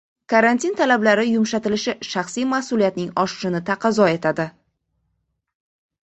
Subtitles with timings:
[0.31, 4.47] Karantin talablari yumshatilishi shaxsiy mas’uliyatning oshishini taqozo etadi